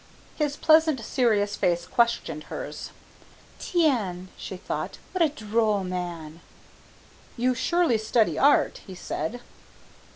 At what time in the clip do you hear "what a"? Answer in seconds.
5.11-5.29